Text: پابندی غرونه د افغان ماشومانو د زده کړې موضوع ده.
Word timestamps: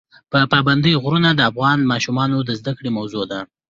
پابندی 0.51 0.93
غرونه 1.03 1.29
د 1.33 1.41
افغان 1.51 1.79
ماشومانو 1.91 2.37
د 2.43 2.49
زده 2.59 2.71
کړې 2.77 2.89
موضوع 2.97 3.23
ده. 3.31 3.39